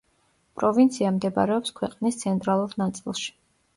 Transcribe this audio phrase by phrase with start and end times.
[0.61, 3.31] პროვინცია მდებარეობს ქვეყნის ცენტრალურ ნაწილში.